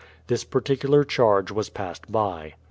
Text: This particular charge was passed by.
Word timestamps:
This 0.25 0.43
particular 0.43 1.03
charge 1.03 1.51
was 1.51 1.69
passed 1.69 2.11
by. 2.11 2.55